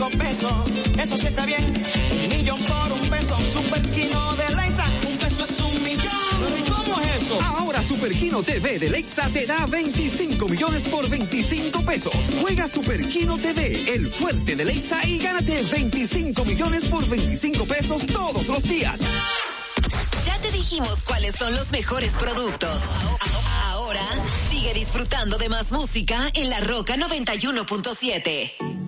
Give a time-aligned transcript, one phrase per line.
[0.00, 0.52] 25 pesos.
[0.98, 1.64] Eso sí está bien.
[2.22, 3.36] Un millón por un peso.
[3.52, 4.84] Super Kino de Lexa.
[5.06, 6.58] Un peso es un millón.
[6.58, 7.40] ¿Y cómo es eso?
[7.42, 12.14] Ahora Super Kino TV de Lexa te da 25 millones por 25 pesos.
[12.40, 18.06] Juega Super Kino TV, el fuerte de Lexa y gánate 25 millones por 25 pesos
[18.06, 19.00] todos los días.
[20.24, 22.82] Ya te dijimos cuáles son los mejores productos.
[23.66, 24.06] Ahora
[24.50, 28.79] sigue disfrutando de más música en la Roca 91.7.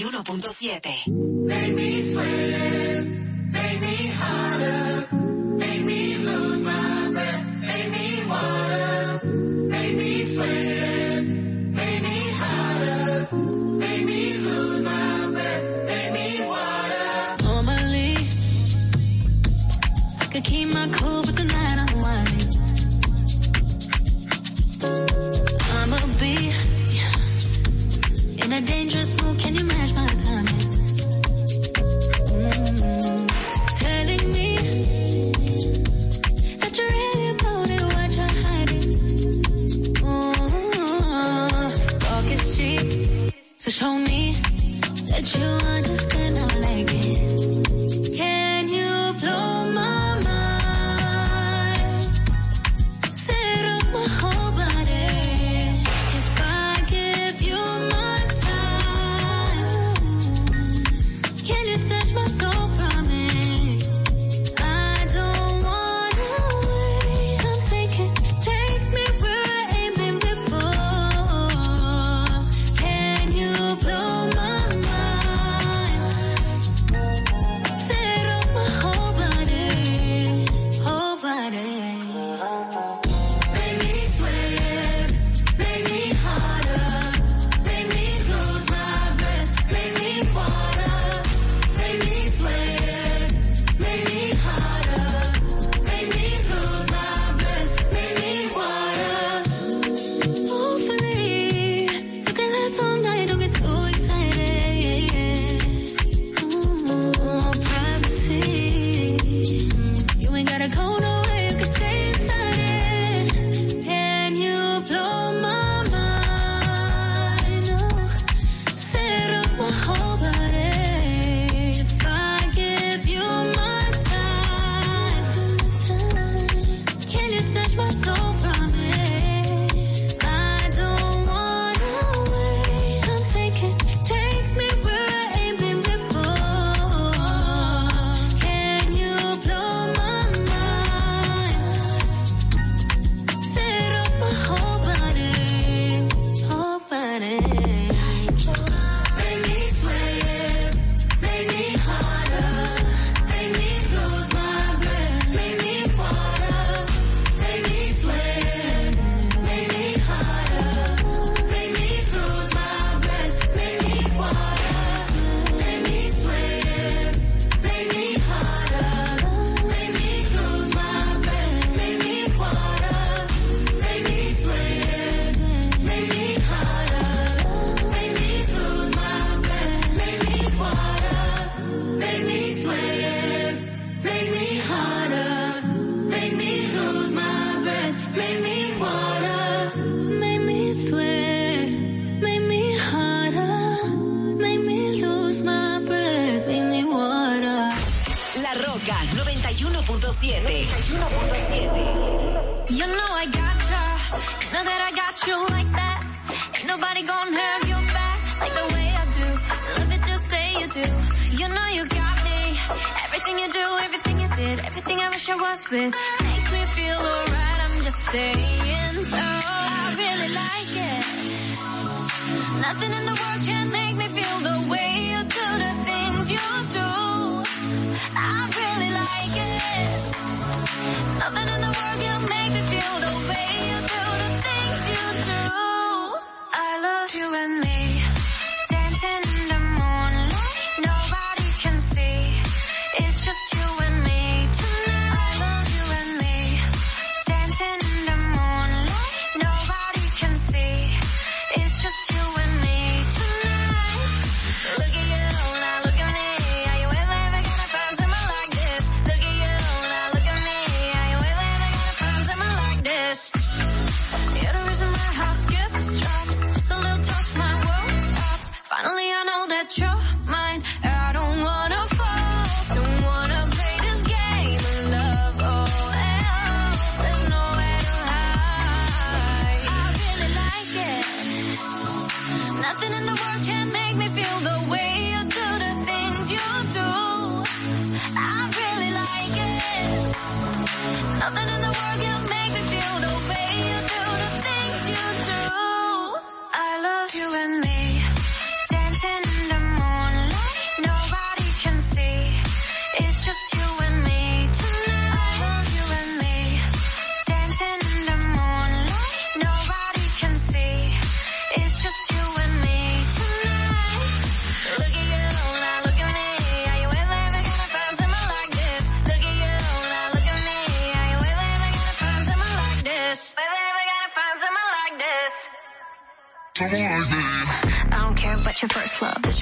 [0.00, 1.19] 91.7.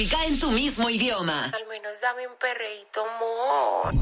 [0.00, 1.44] Música en tu mismo idioma.
[1.52, 3.92] Al menos dame un perreíto, amor.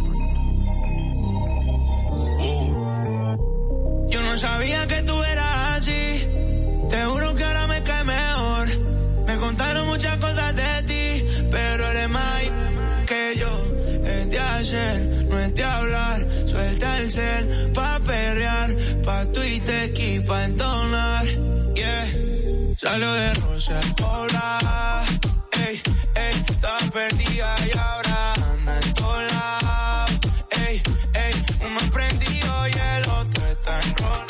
[4.08, 6.28] Yo no sabía que tú eras así.
[6.88, 8.68] Te juro que ahora me cae mejor.
[9.26, 12.42] Me contaron muchas cosas de ti, pero eres más
[13.04, 13.50] que yo.
[14.04, 16.26] Es de hacer, no es de hablar.
[16.46, 18.70] Suelta el cel pa' perrear,
[19.04, 21.26] pa' Twitter y pa' entonar.
[21.74, 22.06] Yeah.
[22.76, 25.17] Salió de Rosa Pola.
[26.98, 30.10] Perdida y ahora anda en todos lados.
[30.66, 30.82] Ey,
[31.14, 34.26] ey, uno prendido y el otro está en rol.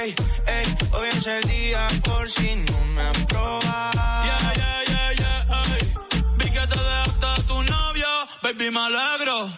[0.00, 0.14] Ey,
[0.48, 4.24] ey, hoy es el día por si no me han probado.
[4.26, 5.94] Yeah, yeah, yeah, yeah, ey.
[6.36, 8.08] Vi que te dejaste a tu novio,
[8.42, 9.48] baby, me alegro.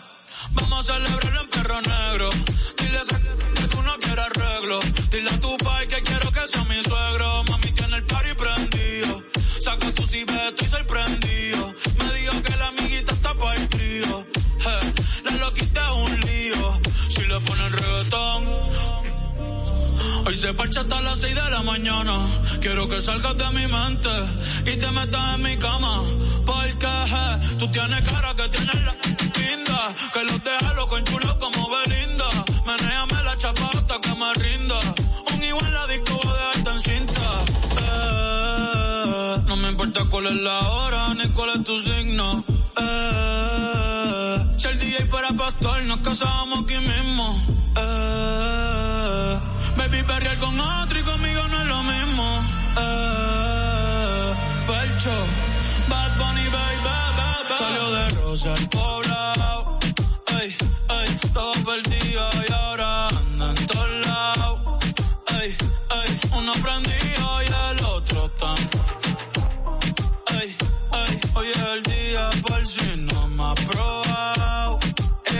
[0.51, 2.29] Vamos a celebrarlo en perro negro.
[2.81, 4.79] Dile a que tú no quieres arreglo.
[5.11, 7.45] Dile a tu pai que quiero que sea mi suegro.
[7.45, 9.23] Mami tiene el party prendido.
[9.59, 11.22] Saca tu si estoy sorprendido.
[20.43, 22.15] Se parcha hasta las 6 de la mañana.
[22.61, 24.15] Quiero que salgas de mi mente
[24.67, 26.03] y te metas en mi cama.
[26.45, 28.95] Porque je, tú tienes cara que tienes la
[29.39, 29.81] linda.
[30.13, 32.29] Que los deja loco en chulo como Belinda.
[32.67, 34.81] Menéame la chapa hasta que me rinda.
[35.33, 37.31] Un igual la disco voy a dejarte en cinta.
[37.87, 42.45] Eh, no me importa cuál es la hora ni cuál es tu signo.
[42.83, 47.22] Eh, si el DJ fuera pastor, nos casábamos aquí mismo.
[58.33, 59.79] Rosa al poblado.
[60.41, 60.57] Ey,
[60.89, 64.85] ey, todo perdido y ahora anda en todos lados.
[65.39, 65.55] Ey,
[66.01, 68.57] ey, uno prendido y el otro tan.
[70.39, 70.57] Ey,
[71.01, 74.79] ey, hoy es el día por si no me ha probado.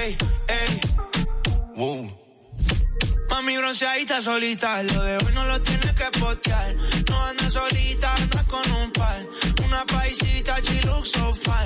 [0.03, 0.19] Ey,
[0.49, 0.81] ey.
[1.77, 2.19] Wow.
[3.31, 6.75] Mami bronceadita solita, lo de hoy no lo tienes que postear.
[7.09, 9.03] No andas solita, andas con un par.
[11.23, 11.62] prendía,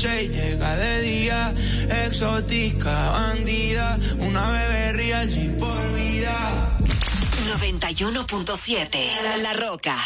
[0.00, 1.54] noche y llega de día,
[2.06, 6.78] exótica, bandida, una bebé real y por vida.
[7.58, 9.96] 91.7 La Roca.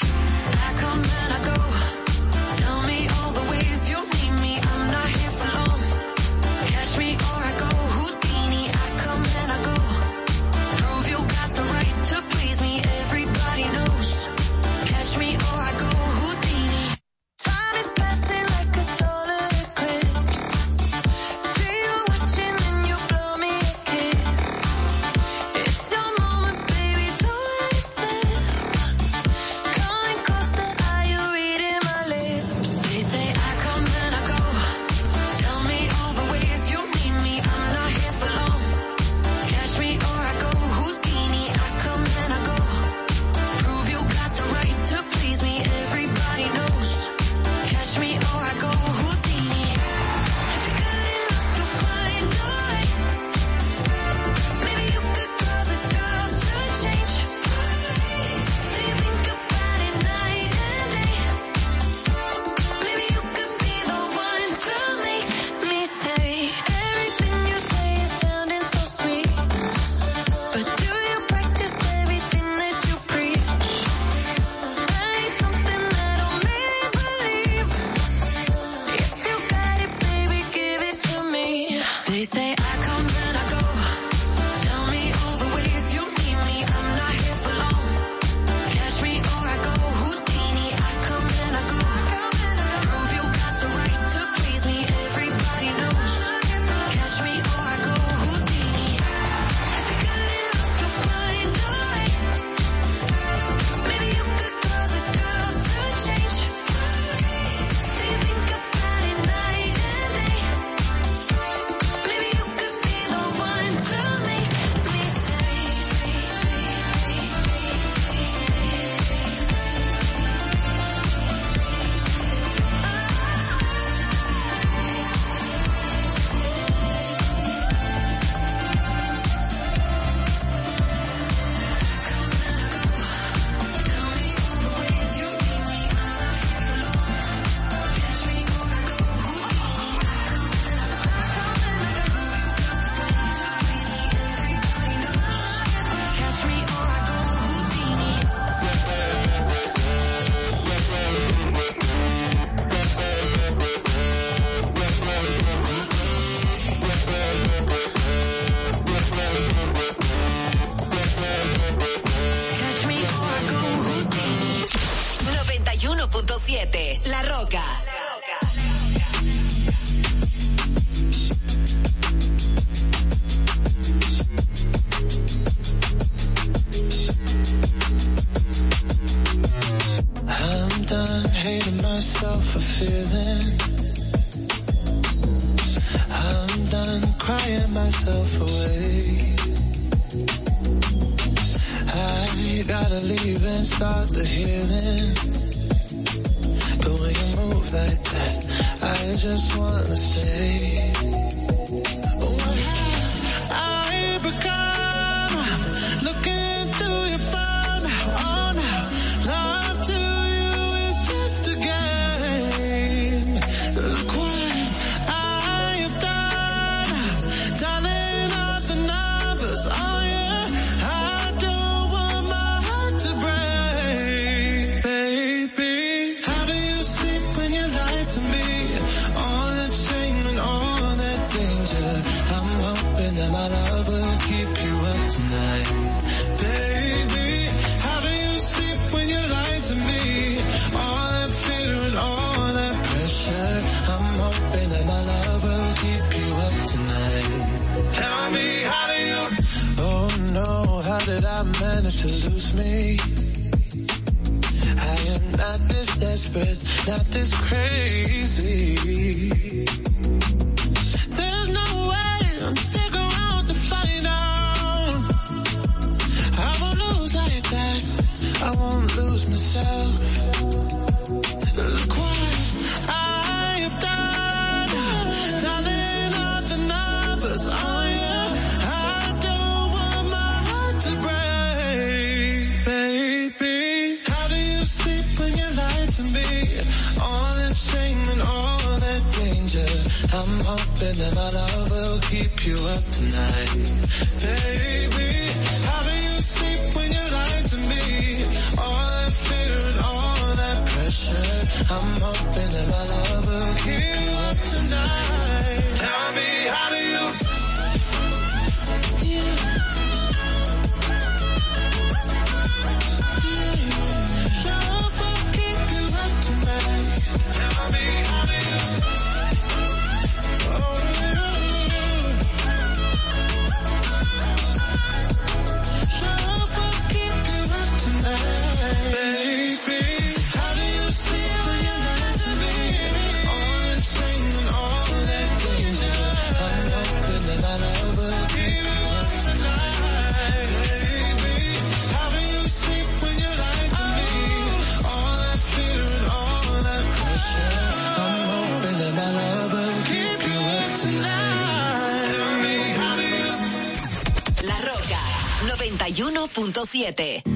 [356.55, 357.34] 91.7.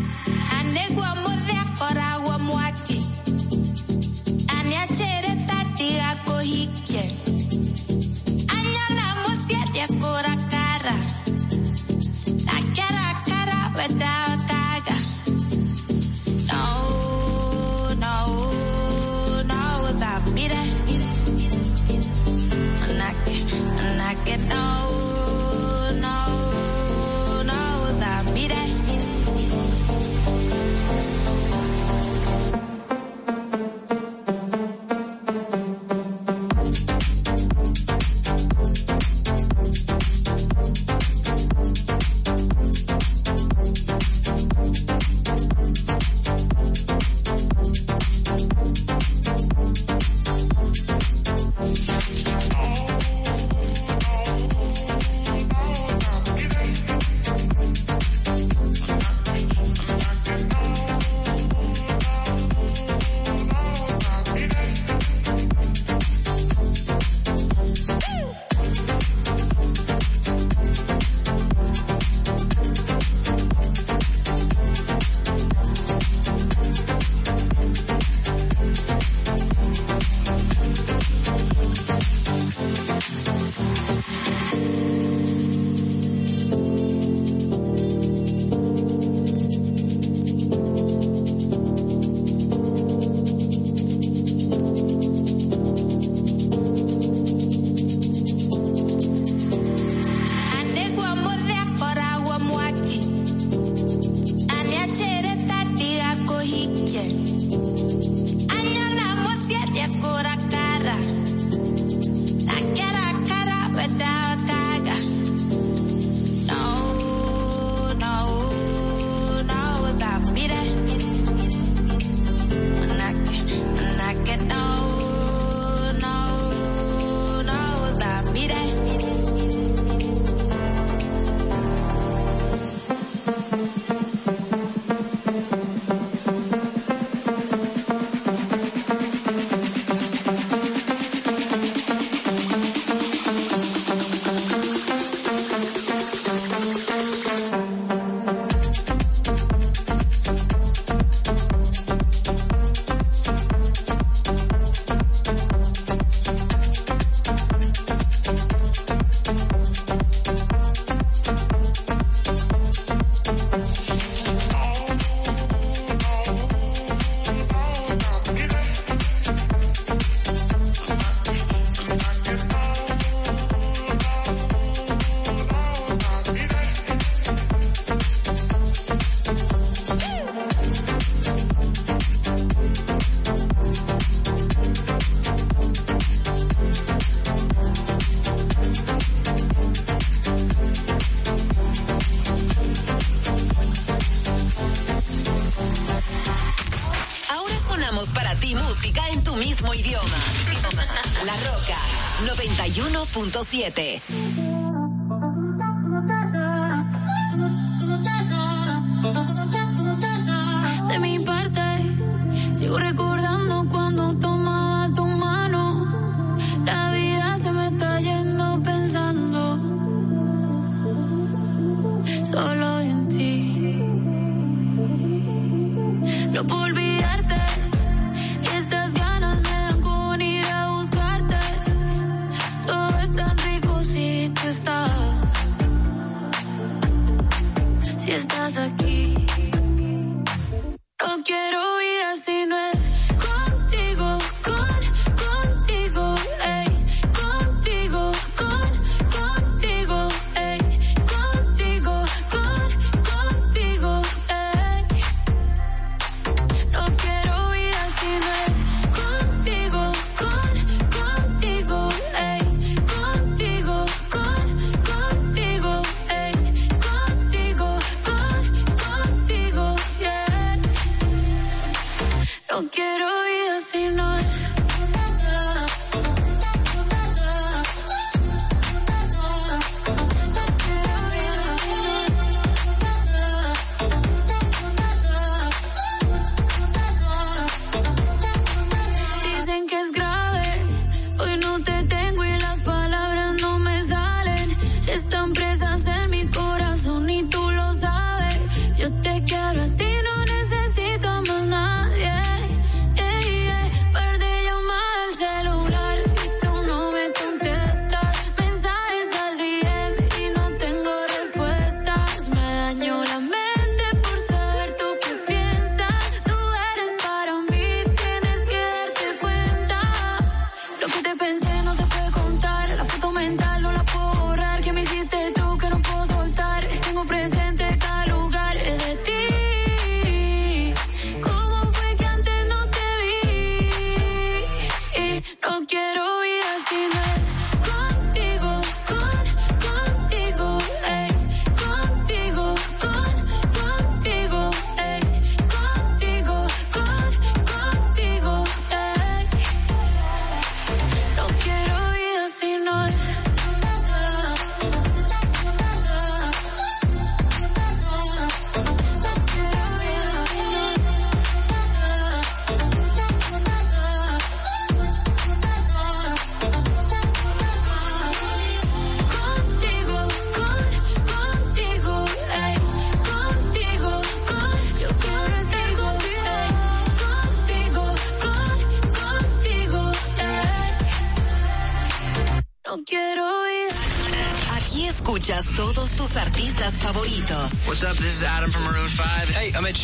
[203.71, 204.08] 91.7.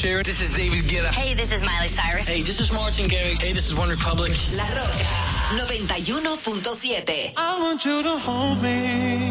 [0.04, 1.06] This is David Guetta.
[1.06, 2.28] Hey, this is Miley Cyrus.
[2.28, 3.40] Hey, this is Martin Garrix.
[3.40, 4.32] Hey, this is One Republic.
[4.52, 5.04] La Roca
[5.56, 7.32] 91.7.
[7.38, 9.23] I want you to hold me.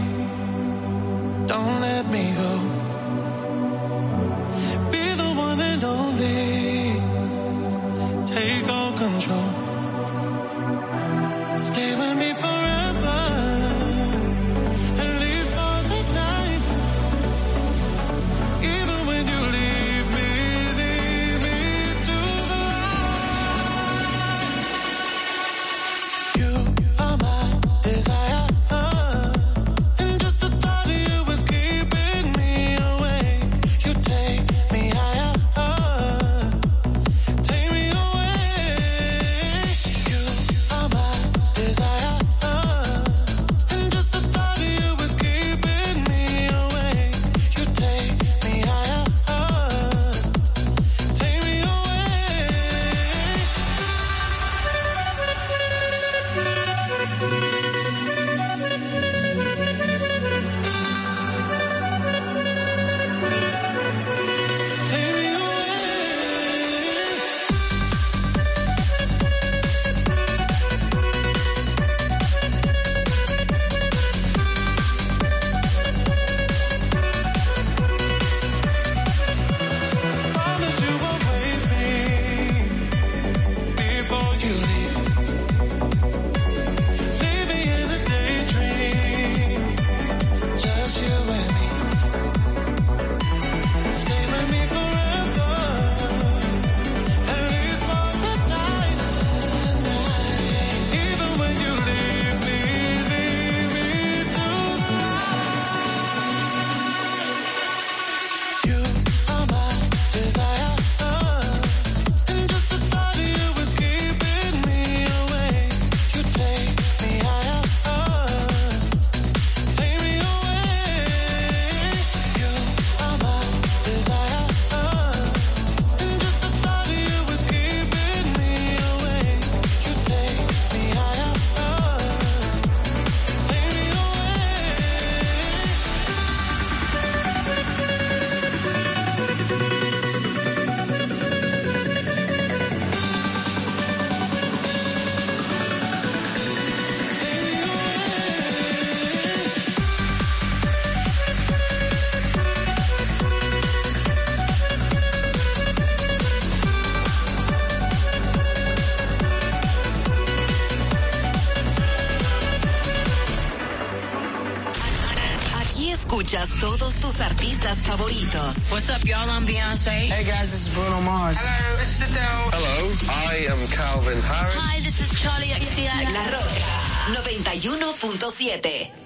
[170.24, 171.36] Hey, guys, this is Bruno Mars.
[171.38, 172.50] Hello, this is Adele.
[172.56, 172.96] Hello,
[173.28, 174.56] I am Calvin Harris.
[174.56, 176.16] Hi, this is Charlie XCX.
[176.16, 176.64] La Roca
[177.12, 179.03] 91.7.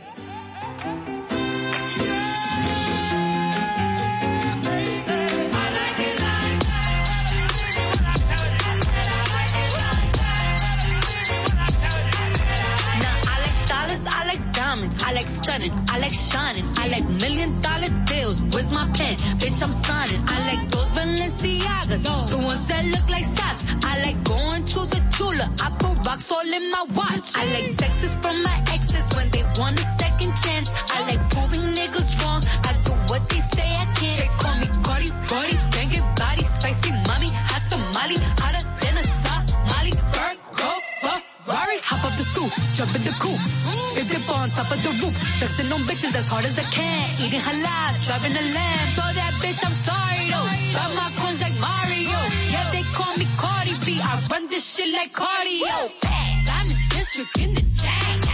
[18.93, 20.21] Bitch, I'm signing.
[20.27, 22.29] I like those Balenciagas.
[22.29, 23.63] The ones that look like socks.
[23.83, 25.51] I like going to the Tula.
[25.59, 27.35] I put rocks all in my watch.
[27.35, 30.69] I like texts from my exes when they want a second chance.
[30.89, 32.41] I like proving niggas wrong.
[32.63, 34.19] I do what they say I can't.
[34.21, 35.55] They call me Cardi, Cardi,
[42.73, 43.39] jump in the coop.
[43.95, 45.15] Big dip on top of the roof.
[45.39, 47.05] Flexing on bitches as hard as I can.
[47.23, 48.87] Eating halal, driving a lamb.
[48.97, 50.47] So that bitch, I'm sorry though.
[50.77, 52.19] Got my coins like Mario.
[52.53, 53.99] Yeah, they call me Cardi B.
[54.01, 55.91] I run this shit like cardio.
[56.67, 58.26] In district in the chain.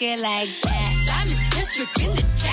[0.00, 0.96] Like that.
[1.10, 2.26] I'm the.
[2.28, 2.46] Oh.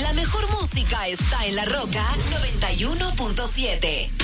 [0.00, 4.23] La mejor música está en La Roca 91.7.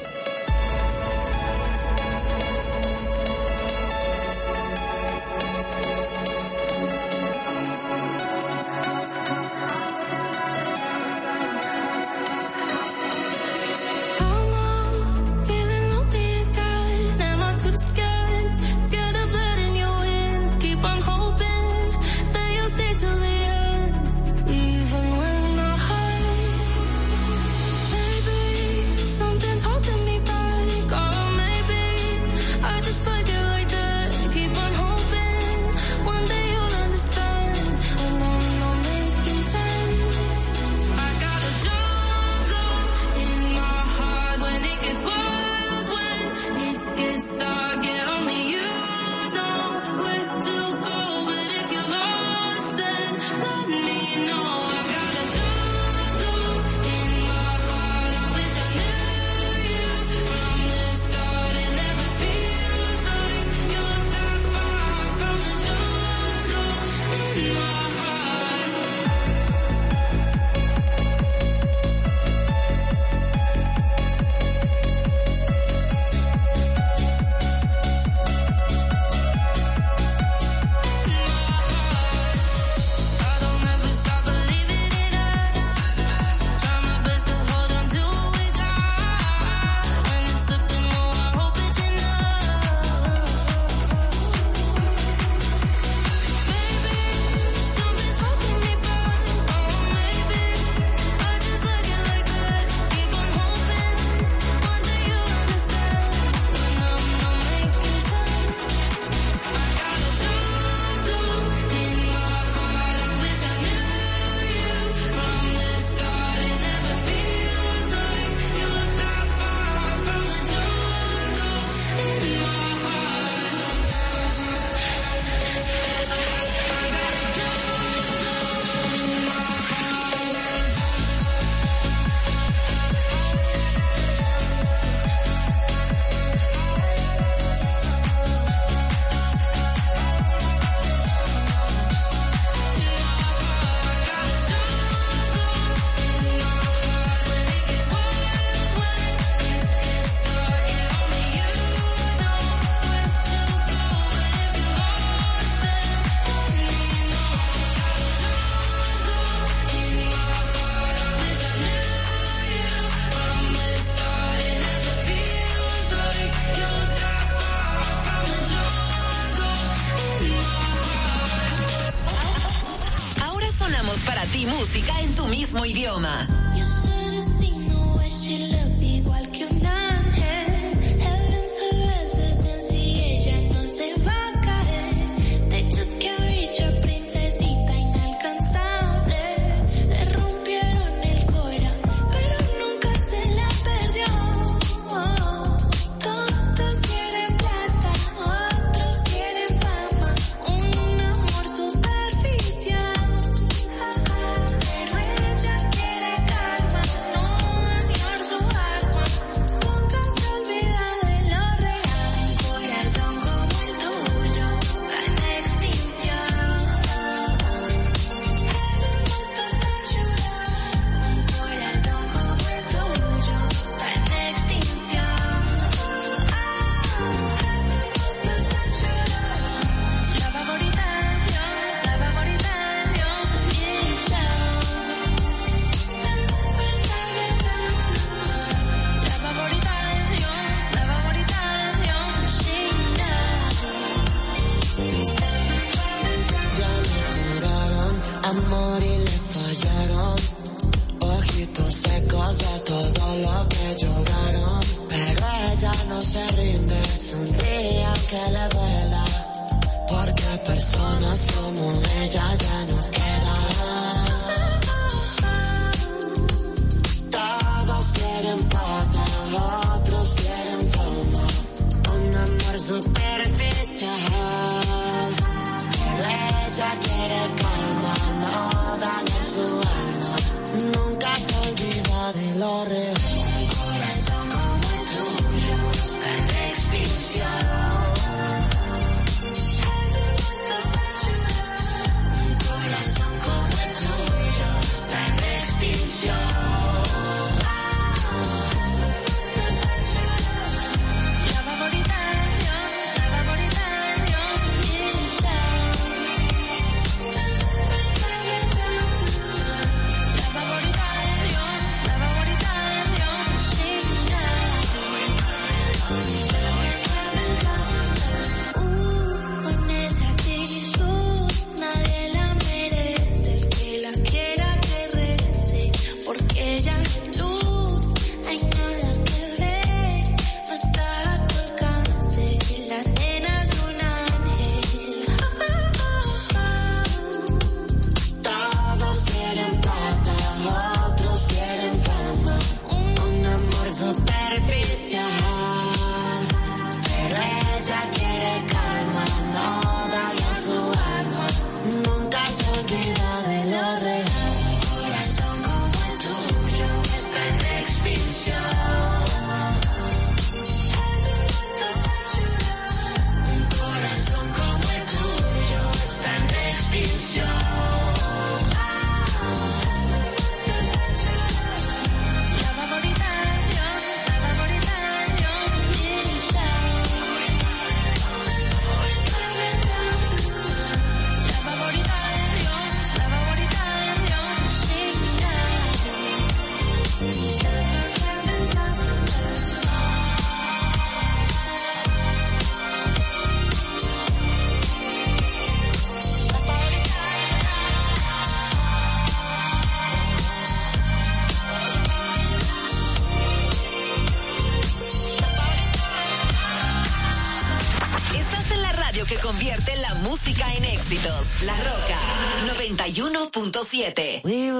[344.31, 344.37] We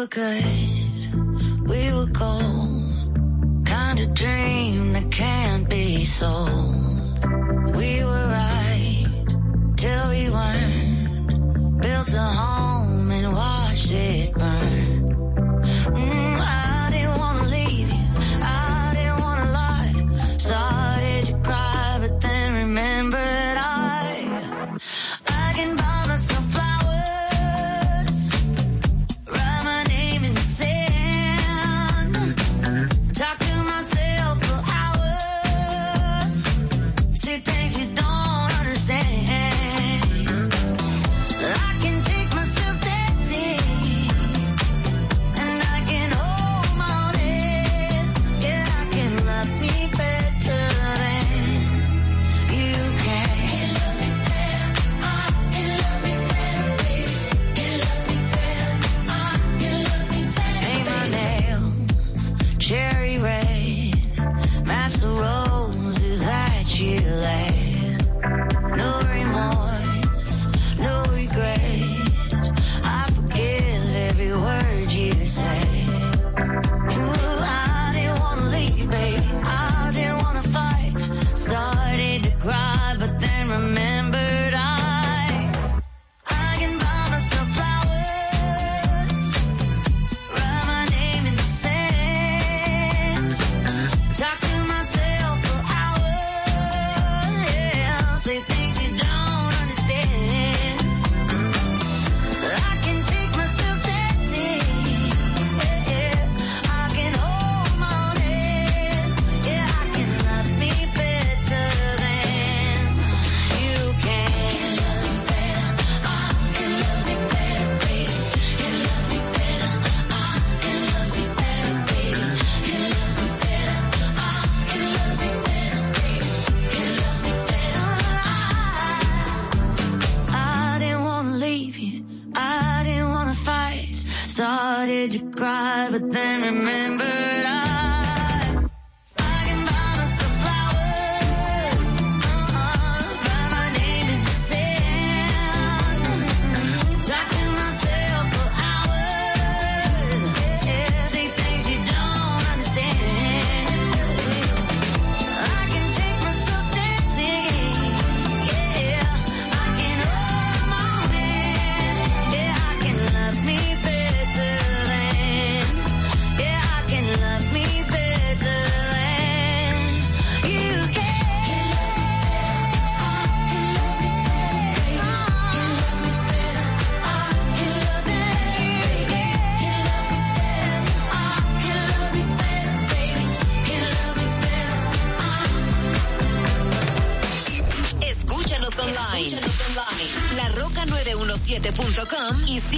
[0.02, 0.81] were good,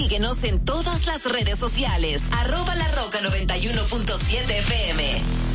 [0.04, 2.20] Síguenos en todas las redes sociales.
[2.30, 5.53] Arroba la roca 91.7 FM.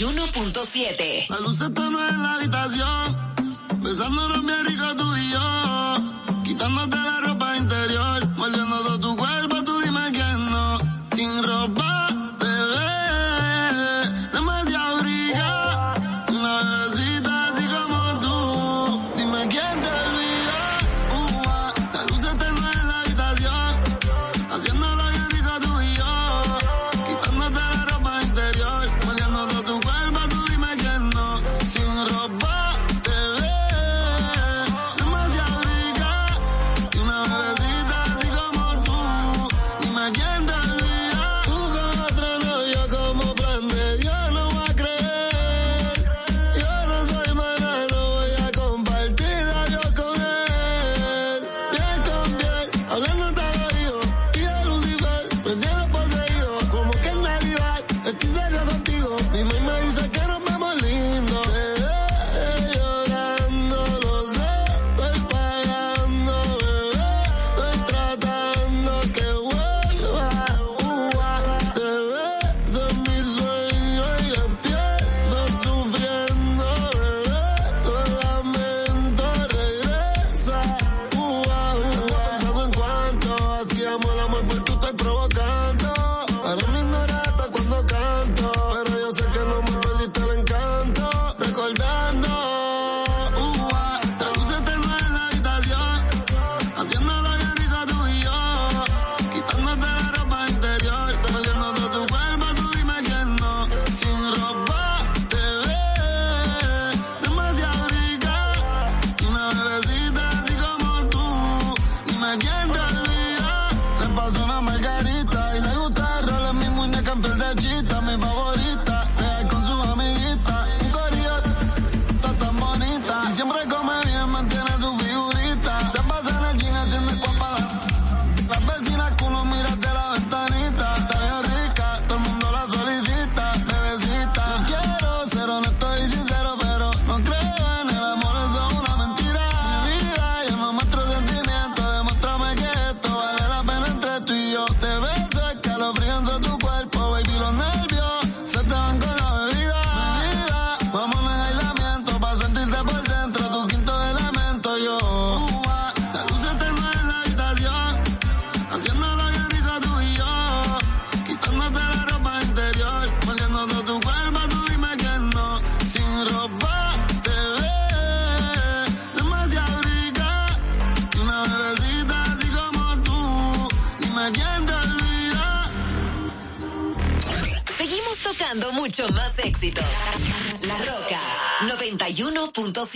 [0.00, 1.26] 91.7.
[1.28, 2.99] La luz está en la habitación.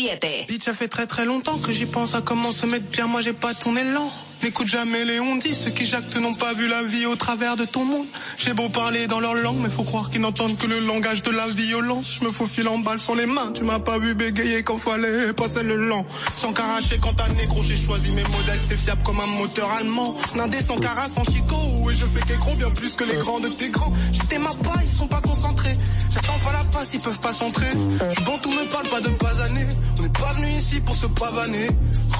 [0.08, 0.46] 91.7.
[0.46, 3.06] Bitch, ça fait très très longtemps que j'y pense à comment se mettre bien.
[3.06, 4.10] Moi, j'ai pas ton élan.
[4.44, 7.56] N'écoute jamais les on dit, ceux qui jactent n'ont pas vu la vie au travers
[7.56, 8.06] de ton monde.
[8.36, 11.30] J'ai beau parler dans leur langue, mais faut croire qu'ils n'entendent que le langage de
[11.30, 12.18] la violence.
[12.20, 15.32] Je me faufile en balle sur les mains, tu m'as pas vu bégayer quand fallait
[15.32, 16.04] passer le lent.
[16.36, 20.14] Sans caracher quand t'as négro, j'ai choisi mes modèles, c'est fiable comme un moteur allemand.
[20.34, 23.48] Nindé sans cara, sans chico, et je fais qu'écro bien plus que les grands de
[23.48, 23.94] tes grands.
[24.12, 25.74] J'étais ma paille, ils sont pas concentrés.
[26.10, 27.70] J'attends pas la passe, ils peuvent pas s'entrer.
[27.70, 29.68] Je bon, tout me parle pas de pas années.
[29.98, 31.66] On n'est pas venu ici pour se pavaner.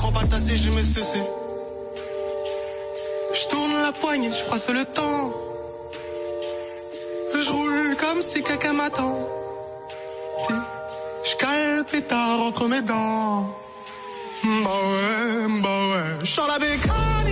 [0.01, 1.20] Rembatassé, je me cessé.
[3.35, 5.32] Je tourne la poignée, je froisse le temps.
[7.35, 9.28] Je roule comme si quelqu'un m'attend.
[11.24, 13.51] Je cale le pétard entre mes dents.
[14.45, 16.24] Bah ouais, bah ouais.
[16.24, 17.24] Je la bécane.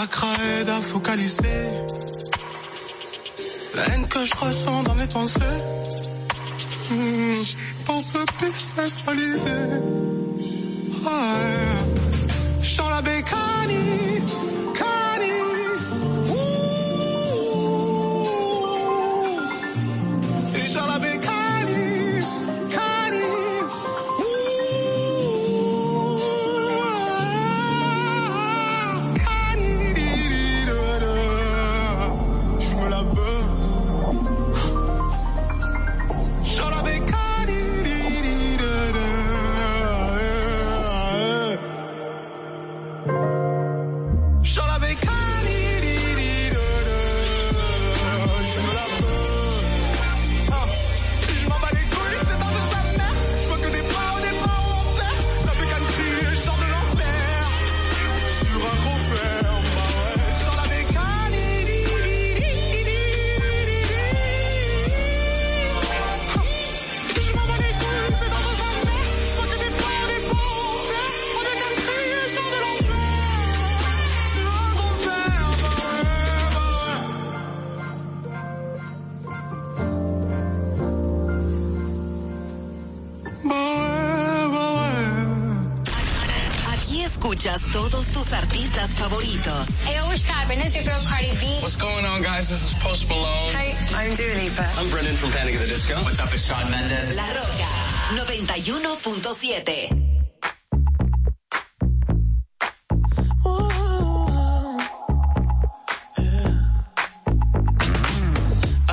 [0.00, 1.60] La craie à focaliser.
[3.74, 5.58] La haine que je ressens dans mes pensées.
[6.88, 7.42] Hmm,
[7.84, 9.58] Dans ce business balisé.
[11.04, 12.60] Ouais.
[12.62, 14.57] Je la bécane.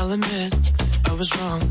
[0.06, 0.54] I'll admit
[1.10, 1.62] I was wrong.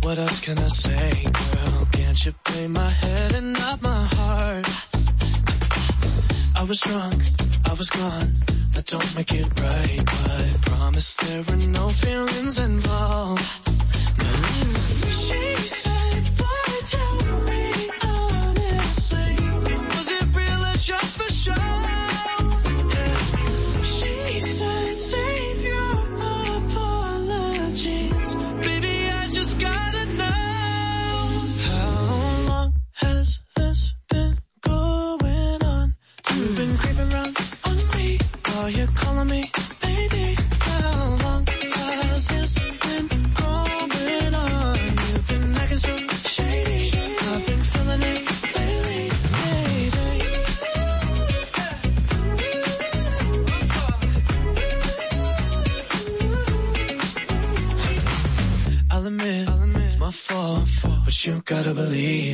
[0.00, 1.86] What else can I say, girl?
[1.92, 4.66] Can't you play my head and not my heart?
[6.56, 7.22] I was drunk,
[7.68, 8.32] I was gone.
[8.72, 13.71] That don't make it right, but promise there were no feelings involved.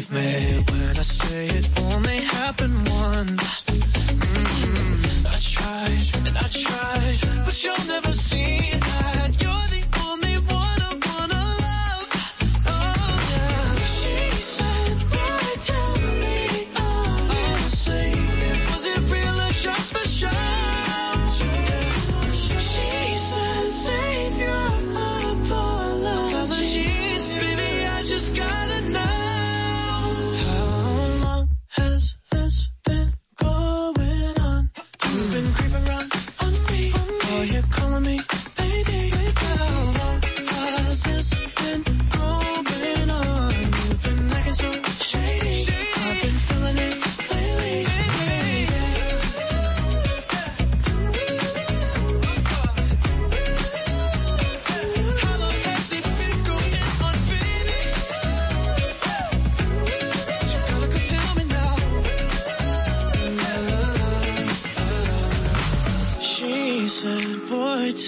[0.00, 1.07] Believe me when I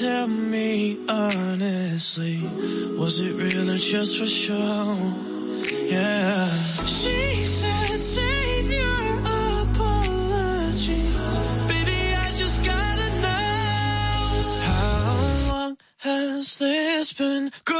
[0.01, 2.39] tell me honestly,
[2.99, 4.97] was it real or just for show?
[5.85, 6.49] Yeah.
[6.49, 9.19] She said, save your
[9.63, 11.39] apologies.
[11.69, 14.57] Baby, I just gotta know.
[14.71, 17.80] How long has this been growing?